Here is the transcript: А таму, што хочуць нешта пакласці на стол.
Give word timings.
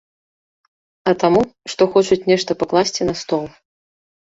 А 1.11 1.15
таму, 1.25 1.41
што 1.75 1.83
хочуць 1.97 2.19
нешта 2.33 2.51
пакласці 2.65 3.01
на 3.13 3.19
стол. 3.23 3.49